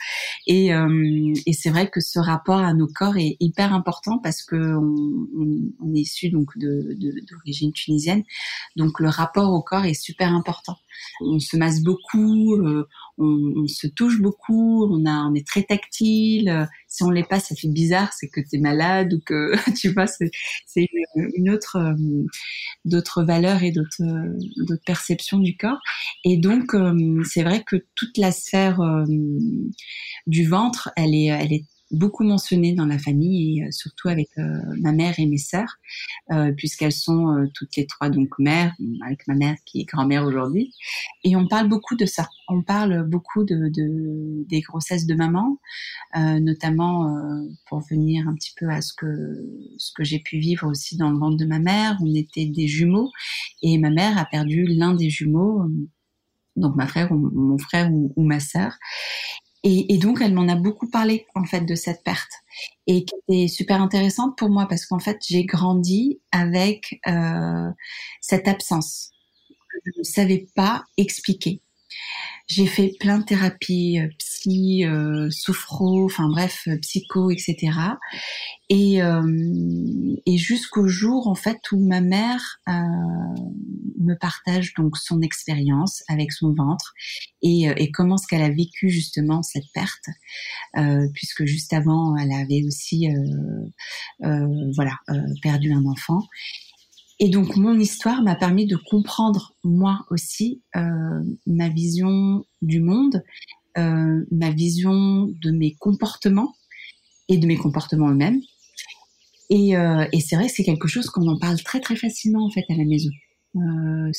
[0.48, 4.56] Et et c'est vrai que ce rapport à nos corps est hyper important parce que
[4.56, 8.24] on, est issu donc d'origine tunisienne.
[8.76, 10.78] Donc le rapport au corps est super important.
[11.22, 16.68] On se masse beaucoup, euh, on, se touche beaucoup, on est très tactile.
[16.88, 19.90] Si on l'est pas, ça fait bizarre, c'est que tu es malade ou que tu
[19.90, 20.30] vois, c'est,
[21.16, 22.26] une, autre, euh,
[22.86, 24.04] d'autres valeurs et d'autres,
[24.86, 25.80] perceptions du corps.
[26.26, 28.80] Et donc, euh, c'est vrai que toute la sphère
[30.28, 34.30] du ventre, elle est, elle est beaucoup mentionné dans la famille et euh, surtout avec
[34.38, 34.44] euh,
[34.80, 35.78] ma mère et mes sœurs,
[36.32, 38.74] euh, puisqu'elles sont toutes les trois donc mères,
[39.06, 40.74] avec ma mère qui est grand-mère aujourd'hui.
[41.24, 42.28] Et on parle beaucoup de ça.
[42.48, 45.60] On parle beaucoup de, de des grossesses de maman,
[46.16, 47.10] notamment
[47.68, 49.08] pour venir un petit peu à ce que
[49.78, 51.98] ce que j'ai pu vivre aussi dans le ventre de ma mère.
[52.02, 53.12] On était des jumeaux
[53.62, 55.64] et ma mère a perdu l'un des jumeaux
[56.56, 58.78] donc ma frère ou mon frère ou, ou ma sœur.
[59.66, 62.32] Et, donc, elle m'en a beaucoup parlé, en fait, de cette perte.
[62.86, 67.70] Et qui était super intéressante pour moi parce qu'en fait, j'ai grandi avec euh,
[68.20, 69.14] cette absence
[69.86, 71.62] je ne savais pas expliquer.
[72.48, 74.08] J'ai fait plein de thérapies euh,
[74.44, 75.30] psy, euh,
[76.06, 77.72] enfin bref, psycho, etc.
[78.70, 82.74] Et, euh, et jusqu'au jour en fait où ma mère euh,
[84.00, 86.94] me partage donc son expérience avec son ventre
[87.42, 90.08] et, et comment ce qu'elle a vécu justement cette perte,
[90.78, 93.08] euh, puisque juste avant elle avait aussi
[94.76, 94.98] voilà
[95.42, 96.22] perdu un enfant.
[97.20, 100.62] Et donc mon histoire m'a permis de comprendre moi aussi
[101.46, 103.24] ma vision du monde,
[103.76, 106.54] ma vision de mes comportements
[107.30, 108.42] et de mes comportements eux-mêmes
[109.50, 112.46] et, euh, et c'est vrai que c'est quelque chose qu'on en parle très très facilement
[112.46, 113.12] en fait à la maison.
[113.56, 114.12] Euh,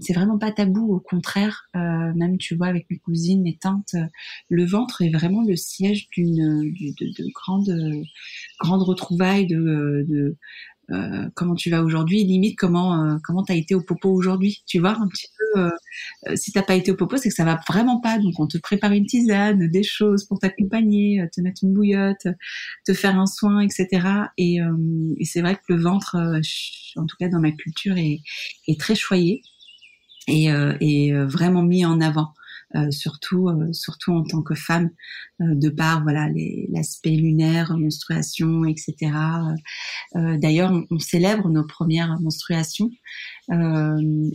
[0.00, 1.68] c'est vraiment pas tabou, au contraire.
[1.76, 4.06] Euh, même tu vois avec mes cousines, mes tantes, euh,
[4.48, 8.04] le ventre est vraiment le siège d'une de, de, grandes
[8.60, 10.36] grandes retrouvailles de
[10.90, 14.78] euh, comment tu vas aujourd'hui, limite comment euh, comment t'as été au popo aujourd'hui, tu
[14.78, 15.60] vois un petit peu.
[15.60, 15.70] Euh,
[16.28, 18.18] euh, si t'as pas été au popo, c'est que ça va vraiment pas.
[18.18, 22.26] Donc on te prépare une tisane, des choses pour t'accompagner, te mettre une bouillotte,
[22.86, 24.06] te faire un soin, etc.
[24.38, 24.58] Et,
[25.18, 26.16] et c'est vrai que le ventre,
[26.96, 28.20] en tout cas dans ma culture, est,
[28.66, 29.42] est très choyé
[30.26, 30.48] et,
[30.80, 32.32] et vraiment mis en avant.
[32.76, 34.90] Euh, surtout euh, surtout en tant que femme,
[35.40, 36.28] euh, de par voilà
[36.68, 39.10] l'aspect lunaire, menstruation, etc.
[40.14, 42.90] D'ailleurs, on, on, célèbre nos premières menstruations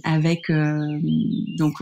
[0.04, 0.52] avec
[1.58, 1.76] donc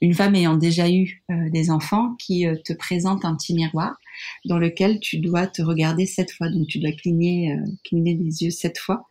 [0.00, 3.96] une femme ayant déjà eu des enfants qui te présente un petit miroir
[4.44, 6.48] dans lequel tu dois te regarder sept fois.
[6.48, 9.06] Donc tu dois cligner, cligner des yeux sept fois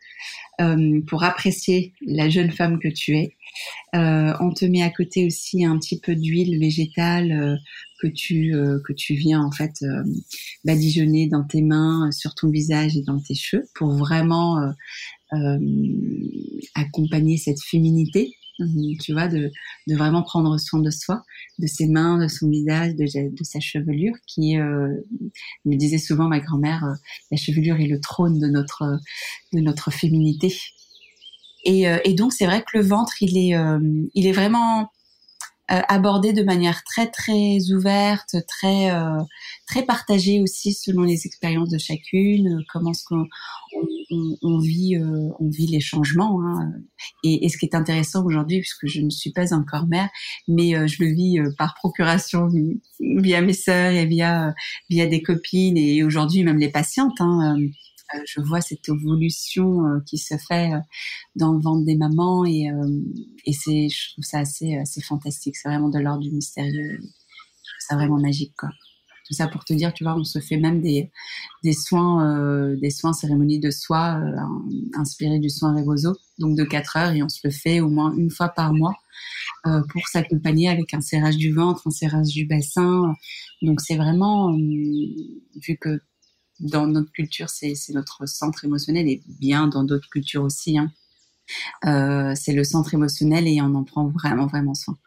[0.61, 3.35] euh, pour apprécier la jeune femme que tu es.
[3.95, 7.55] Euh, on te met à côté aussi un petit peu d'huile végétale euh,
[8.01, 9.85] que tu que tu viens en fait
[10.65, 14.57] badigeonner dans tes mains, sur ton visage et dans tes cheveux pour vraiment
[16.75, 18.35] accompagner cette féminité
[19.01, 19.51] tu vois, de,
[19.87, 21.23] de, vraiment prendre soin de soi,
[21.59, 24.89] de ses mains, de son visage, de, de sa chevelure, qui euh,
[25.65, 26.93] me disait souvent ma grand-mère, euh,
[27.31, 28.99] la chevelure est le trône de notre
[29.53, 30.55] de notre féminité.
[31.65, 33.57] Et, euh, et donc c'est vrai que le ventre, il est
[34.13, 34.89] il est vraiment
[35.69, 38.91] abordé de manière très très ouverte, très
[39.67, 43.25] très partagée aussi selon les expériences de chacune, comment ce qu'on
[43.75, 44.97] on, on, vit
[45.39, 46.41] on vit les changements.
[46.41, 46.71] Hein.
[47.23, 50.09] Et, et, ce qui est intéressant aujourd'hui, puisque je ne suis pas encore mère,
[50.47, 52.47] mais je le vis par procuration
[52.99, 54.53] via mes sœurs et via
[54.89, 57.19] via des copines et aujourd'hui même les patientes.
[57.19, 57.57] Hein,
[58.15, 60.79] euh, je vois cette évolution euh, qui se fait euh,
[61.35, 62.67] dans le ventre des mamans et,
[63.45, 65.55] et c'est, je trouve ça assez, assez fantastique.
[65.55, 66.99] C'est vraiment de l'ordre du mystérieux.
[66.99, 68.69] Je trouve ça vraiment magique, quoi.
[69.25, 71.11] Tout ça pour te dire, tu vois, on se fait même des,
[71.63, 74.19] des soins, des soins cérémonies de soie
[74.95, 78.13] inspirés du soin Rebozo, donc de 4 heures, et on se le fait au moins
[78.15, 78.95] une fois par mois
[79.63, 83.13] pour s'accompagner avec un serrage du ventre, un serrage du bassin.
[83.61, 86.01] Donc c'est vraiment, vu que
[86.59, 90.77] dans notre culture, c'est notre centre émotionnel et bien dans d'autres cultures aussi.
[90.77, 90.91] Hein.
[91.85, 94.97] Euh, c'est le centre émotionnel et on en prend vraiment, vraiment soin.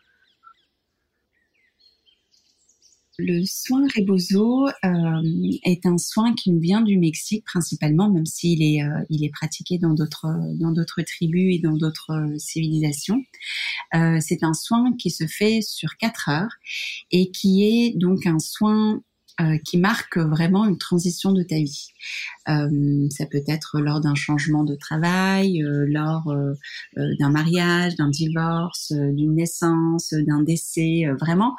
[3.18, 5.22] Le soin Rebozo euh,
[5.64, 9.30] est un soin qui nous vient du Mexique principalement, même s'il est, euh, il est
[9.30, 13.22] pratiqué dans d'autres, tribus et dans d'autres civilisations.
[14.20, 16.52] c'est un soin qui se fait sur quatre heures
[17.10, 19.02] et qui est donc un soin
[19.38, 21.88] euh, qui marque vraiment une transition de ta vie.
[22.48, 26.54] Euh, ça peut être lors d'un changement de travail, euh, lors euh,
[26.96, 31.04] euh, d'un mariage, d'un divorce, d'une naissance, d'un décès.
[31.20, 31.54] vraiment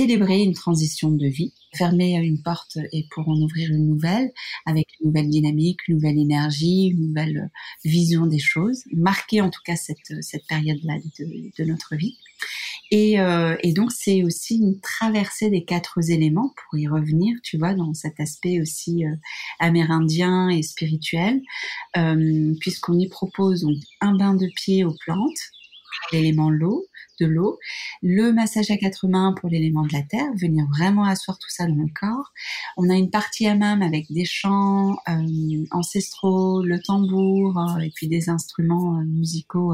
[0.00, 4.32] célébrer une transition de vie, fermer une porte et pour en ouvrir une nouvelle,
[4.64, 7.50] avec une nouvelle dynamique, une nouvelle énergie, une nouvelle
[7.84, 12.16] vision des choses, marquer en tout cas cette, cette période-là de, de notre vie.
[12.90, 17.58] Et, euh, et donc c'est aussi une traversée des quatre éléments pour y revenir, tu
[17.58, 19.14] vois, dans cet aspect aussi euh,
[19.58, 21.42] amérindien et spirituel,
[21.98, 25.42] euh, puisqu'on y propose donc un bain de pied aux plantes,
[26.10, 26.86] l'élément l'eau,
[27.26, 27.58] l'eau,
[28.02, 31.66] le massage à quatre mains pour l'élément de la terre, venir vraiment asseoir tout ça
[31.66, 32.32] dans le corps.
[32.76, 37.90] On a une partie à même avec des chants euh, ancestraux, le tambour euh, et
[37.94, 39.72] puis des instruments euh, musicaux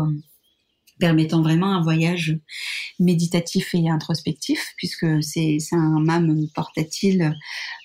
[0.98, 2.38] permettant vraiment un voyage
[2.98, 7.34] méditatif et introspectif, puisque c'est un MAM portatil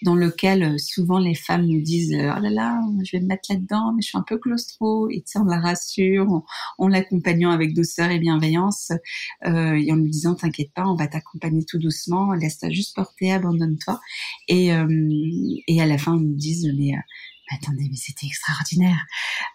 [0.04, 3.94] dans lequel souvent les femmes nous disent oh là là, je vais me mettre là-dedans,
[3.94, 6.44] mais je suis un peu claustro, et on la rassure,
[6.78, 8.92] en, l'accompagnant avec douceur et bienveillance,
[9.46, 13.32] euh, et en lui disant t'inquiète pas, on va t'accompagner tout doucement, laisse-toi juste porter,
[13.32, 14.00] abandonne-toi,
[14.48, 14.88] et, euh,
[15.68, 16.94] et à la fin ils nous disent mais
[17.54, 19.06] attendez, mais c'était extraordinaire.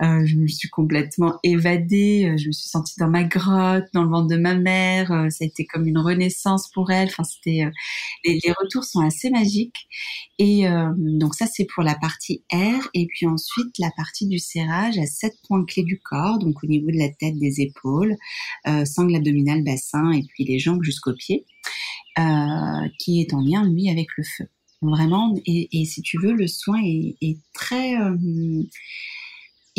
[0.03, 4.03] Euh, je me suis complètement évadée, euh, je me suis sentie dans ma grotte, dans
[4.03, 5.11] le ventre de ma mère.
[5.13, 7.09] Euh, ça a été comme une renaissance pour elle.
[7.09, 7.65] Enfin, c'était
[8.25, 9.87] les, les, retours sont assez magiques.
[10.39, 10.67] Et
[10.97, 12.89] donc ça, c'est pour la partie R.
[12.95, 16.67] Et puis ensuite, la partie du serrage à sept points clés du corps, donc au
[16.67, 18.17] niveau de la tête, des épaules,
[18.85, 21.47] sangle abdominale, bassin, et puis les jambes jusqu'aux pieds,
[22.99, 24.49] qui est en lien lui avec le feu.
[24.83, 27.97] Vraiment, et, si tu veux, le soin est, très...
[27.97, 28.17] Euh,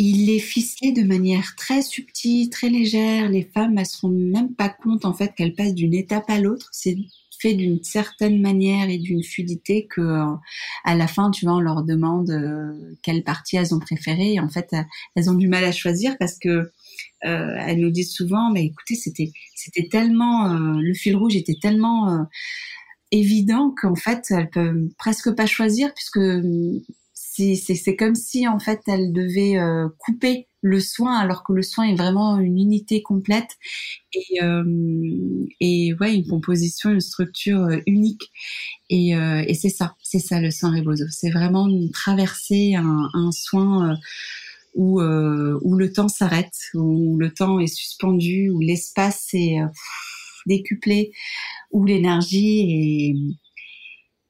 [0.00, 3.28] il est ficelé de manière très subtile, très légère.
[3.28, 6.38] Les femmes, elles se rendent même pas compte en fait qu'elles passent d'une étape à
[6.38, 6.68] l'autre.
[6.72, 6.96] C'est
[7.40, 10.34] fait d'une certaine manière et d'une fluidité que euh,
[10.84, 14.34] à la fin, tu vois, on leur demande euh, quelle partie elles ont préférée.
[14.34, 14.74] Et en fait,
[15.14, 16.72] elles ont du mal à choisir parce que
[17.20, 22.26] elles nous disent souvent, mais écoutez, c'était c'était tellement le fil rouge était tellement
[23.12, 26.20] évident qu'en fait, elles peuvent presque pas choisir puisque
[27.14, 31.84] c'est comme si en fait elles devaient euh, couper le soin alors que le soin
[31.84, 33.50] est vraiment une unité complète
[34.12, 34.64] et, euh,
[35.60, 38.30] et ouais une composition une structure euh, unique.
[38.90, 41.04] Et, euh, et c'est ça c'est ça le soin Rebozo.
[41.10, 43.96] C'est vraiment traverser un, un soin
[44.74, 49.58] où où le temps s'arrête où le temps est suspendu où l'espace est
[50.48, 51.12] décuplé
[51.70, 52.60] où l'énergie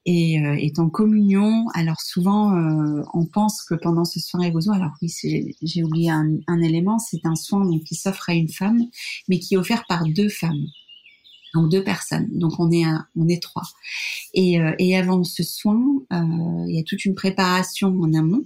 [0.05, 1.67] est, euh, est, en communion.
[1.73, 5.13] Alors souvent, euh, on pense que pendant ce soin égozo, alors oui,
[5.61, 8.85] j'ai oublié un, élément, c'est un soin donc, qui s'offre à une femme,
[9.27, 10.65] mais qui est offert par deux femmes.
[11.55, 13.67] Donc deux personnes, donc on est on est trois.
[14.35, 15.79] Et, euh, et avant ce soin,
[16.11, 18.45] il y a toute une préparation en amont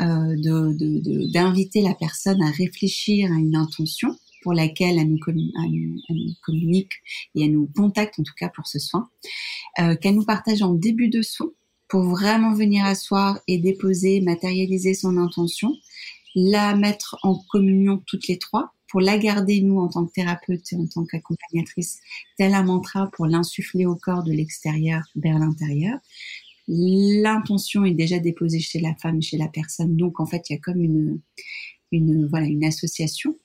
[0.00, 4.16] de d'inviter la personne à réfléchir à une intention
[4.48, 5.18] pour laquelle elle nous,
[6.42, 6.92] communique
[7.34, 9.10] et elle nous contacte en tout cas pour ce soin,
[9.78, 11.50] euh, qu'elle nous partage en début de soin
[11.86, 15.74] pour vraiment venir asseoir et déposer, matérialiser son intention,
[16.34, 20.72] la mettre en communion toutes les trois pour la garder nous en tant que thérapeute
[20.72, 22.00] et en tant qu'accompagnatrice,
[22.38, 25.98] tel un mantra pour l'insuffler au corps de l'extérieur vers l'intérieur.
[26.68, 29.94] L'intention est déjà déposée chez la femme, chez la personne.
[29.98, 31.20] Donc en fait, il y a comme une,
[32.28, 33.36] voilà une association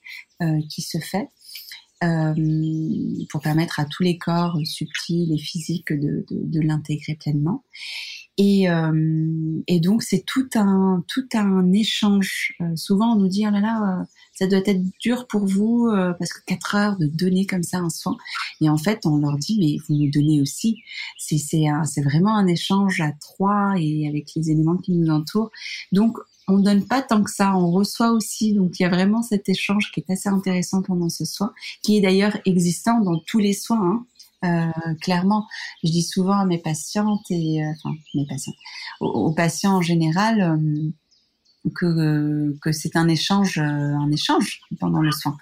[0.69, 1.29] qui se fait
[2.03, 2.33] euh,
[3.29, 7.63] pour permettre à tous les corps subtils et physiques de, de, l'intégrer pleinement.
[8.37, 12.55] Et, euh, et, donc c'est tout un tout un échange.
[12.61, 15.87] Euh, souvent on nous dit oh là là euh, ça doit être dur pour vous
[15.87, 18.17] euh, parce que quatre heures de donner comme ça un soin.
[18.59, 20.81] Et en fait on leur dit mais vous nous donnez aussi.
[21.19, 25.51] C'est c'est c'est vraiment un échange à trois et avec les éléments qui nous entourent.
[25.91, 26.17] Donc
[26.47, 28.53] on donne pas tant que ça, on reçoit aussi.
[28.53, 31.97] Donc il y a vraiment cet échange qui est assez intéressant pendant ce soin, qui
[31.97, 33.81] est d'ailleurs existant dans tous les soins.
[33.81, 34.05] Hein.
[34.43, 35.47] Euh, clairement,
[35.83, 38.53] je dis souvent à mes patientes et euh, enfin mes patients,
[38.99, 40.91] aux, patients en général euh,
[41.76, 45.38] que que c'est un échange, un échange pendant le soin.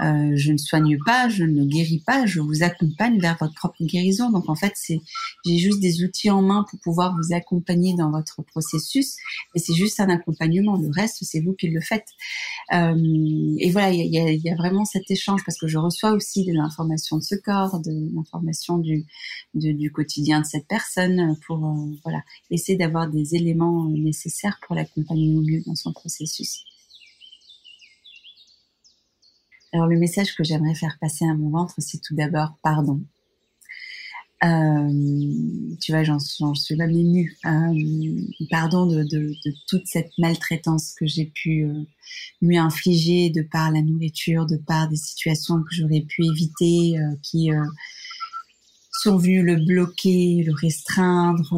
[0.00, 3.82] Euh, je ne soigne pas, je ne guéris pas, je vous accompagne vers votre propre
[3.82, 4.30] guérison.
[4.30, 5.00] Donc en fait, c'est
[5.44, 9.16] j'ai juste des outils en main pour pouvoir vous accompagner dans votre processus,
[9.54, 10.76] mais c'est juste un accompagnement.
[10.76, 12.08] Le reste, c'est vous qui le faites.
[12.74, 16.12] Euh, et voilà, il y a, y a, vraiment cet échange parce que je reçois
[16.12, 19.06] aussi de l'information de ce corps, de l'information du,
[19.54, 25.34] du quotidien de cette personne pour euh, voilà essayer d'avoir des éléments nécessaires pour l'accompagner
[25.34, 26.64] au mieux dans son processus.
[29.72, 33.02] Alors le message que j'aimerais faire passer à mon ventre, c'est tout d'abord pardon.
[34.44, 37.36] Euh, tu vois, j'en suis même émue.
[37.46, 39.06] Euh, pardon de,
[39.66, 41.84] toute cette maltraitance que j'ai pu euh,
[42.42, 47.16] lui infliger de par la nourriture, de par des situations que j'aurais pu éviter, euh,
[47.22, 47.64] qui euh,
[49.02, 51.54] sont venues le bloquer, le restreindre,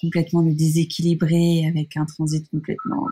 [0.00, 3.06] complètement le déséquilibrer avec un transit complètement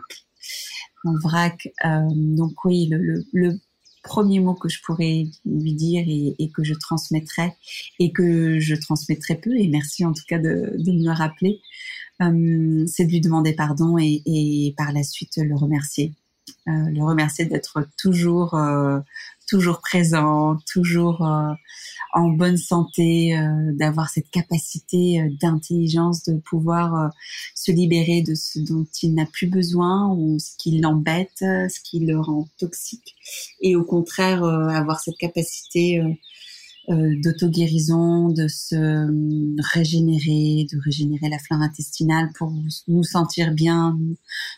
[1.03, 1.69] en vrac.
[1.83, 3.59] donc oui, le, le, le
[4.05, 7.51] premier mot que je pourrais lui dire et, que je transmettrai
[7.99, 11.59] et que je transmettrai peu et merci en tout cas de, de me le rappeler
[12.21, 16.13] euh, c'est de lui demander pardon et, et, par la suite le remercier
[16.67, 18.99] euh, le remercier d'être toujours euh,
[19.47, 21.53] toujours présent toujours euh,
[22.15, 27.07] en bonne santé, euh, d'avoir cette capacité euh, d'intelligence de pouvoir euh,
[27.55, 31.99] se libérer de ce dont il n'a plus besoin ou ce qui l'embête, ce qui
[31.99, 33.15] le rend toxique,
[33.61, 36.01] et au contraire avoir cette capacité
[36.87, 39.07] d'auto-guérison, de se
[39.73, 42.53] régénérer, de régénérer la flore intestinale pour
[42.87, 43.97] nous sentir bien,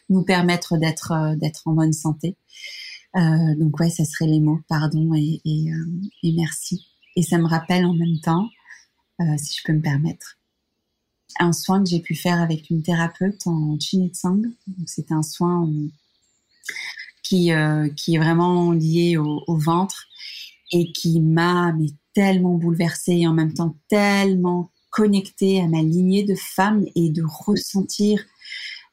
[0.09, 2.35] nous permettre d'être d'être en bonne santé.
[3.17, 7.85] Euh, donc ouais, ça serait les mots pardon et, et, merci et ça me rappelle
[7.85, 8.47] en même temps,
[9.21, 10.37] euh, si je peux me permettre,
[11.39, 14.43] un soin que j'ai pu faire avec une thérapeute en Chinitsang.
[14.85, 15.67] C'est un soin
[17.23, 17.51] qui,
[17.95, 20.05] qui est vraiment lié au, ventre
[20.71, 21.73] et qui m'a
[22.13, 27.23] tellement bouleversée et en même temps tellement connectée à ma lignée de femmes et de
[27.23, 28.23] ressentir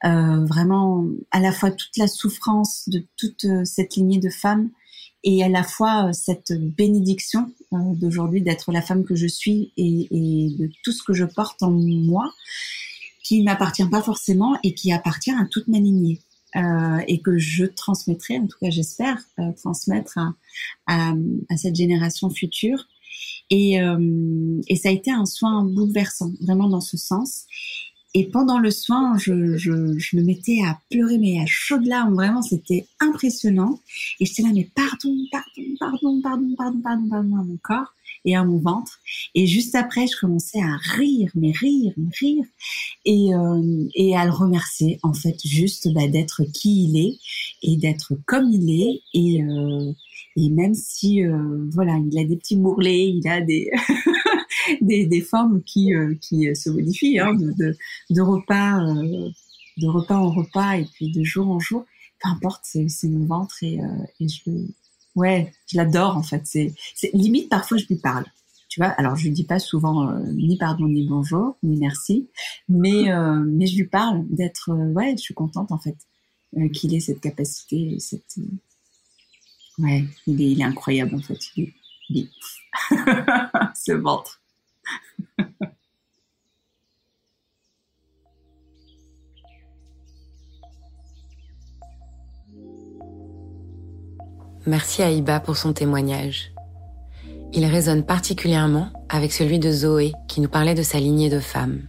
[0.05, 4.71] euh, vraiment à la fois toute la souffrance de toute euh, cette lignée de femmes
[5.23, 10.09] et à la fois euh, cette bénédiction d'aujourd'hui d'être la femme que je suis et,
[10.11, 12.31] et, de tout ce que je porte en moi
[13.25, 16.21] qui m'appartient pas forcément et qui appartient à toute ma lignée.
[16.57, 20.35] Euh, et que je transmettrai, en tout cas j'espère euh, transmettre à,
[20.87, 21.13] à,
[21.51, 22.87] à, cette génération future.
[23.51, 27.47] Et, euh, et ça a été un soin bouleversant, vraiment dans ce sens.
[28.17, 32.15] Et pendant le soin, je, je, je, me mettais à pleurer, mais à chaudes larmes.
[32.15, 33.81] Vraiment, c'était impressionnant.
[34.21, 37.93] Et j'étais là, mais pardon, pardon, pardon, pardon, pardon, pardon, pardon à mon corps
[38.25, 39.01] et à mon ventre.
[39.35, 42.45] Et juste après, je commençais à rire, mais rire, mais rire,
[43.05, 47.19] et, euh, et à le remercier, en fait, juste bah, d'être qui il est
[47.63, 49.03] et d'être comme il est.
[49.13, 49.93] Et, euh,
[50.37, 53.71] et même si, euh, voilà, il a des petits bourrelets, il a des...
[54.81, 57.77] des, des, formes qui, euh, qui se modifient, hein, de,
[58.11, 59.31] de, repas, euh,
[59.79, 61.85] de repas en repas et puis de jour en jour.
[62.23, 63.87] Peu importe, c'est mon ventre et, euh,
[64.21, 64.51] et je,
[65.15, 66.43] ouais, je l'adore en fait.
[66.45, 66.73] C'est
[67.13, 68.25] limite parfois je lui parle.
[68.69, 72.29] Tu vois, alors je lui dis pas souvent ni pardon ni bonjour ni merci,
[72.69, 73.05] mais
[73.47, 75.97] mais je lui parle d'être ouais, je suis contente en fait
[76.73, 78.37] qu'il ait cette capacité, cette
[79.79, 81.39] ouais, il est, incroyable en fait.
[83.75, 84.41] Ce ventre.
[94.67, 96.53] Merci à Iba pour son témoignage.
[97.53, 101.83] Il résonne particulièrement avec celui de Zoé qui nous parlait de sa lignée de femmes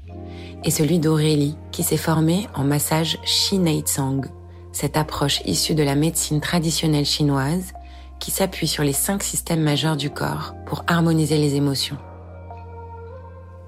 [0.66, 4.26] et celui d'Aurélie qui s'est formée en massage Tsang,
[4.74, 7.72] cette approche issue de la médecine traditionnelle chinoise
[8.20, 11.98] qui s'appuie sur les cinq systèmes majeurs du corps pour harmoniser les émotions.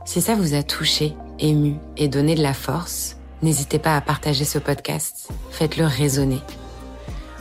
[0.07, 4.45] Si ça vous a touché, ému et donné de la force, n'hésitez pas à partager
[4.45, 5.27] ce podcast.
[5.51, 6.39] Faites-le résonner.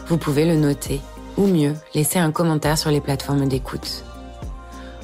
[0.09, 1.01] Vous pouvez le noter
[1.37, 4.05] ou mieux, laisser un commentaire sur les plateformes d'écoute.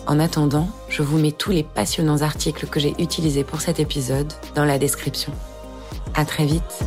[0.08, 4.32] En attendant, je vous mets tous les passionnants articles que j'ai utilisés pour cet épisode
[4.56, 5.32] dans la description.
[6.16, 6.84] À très vite!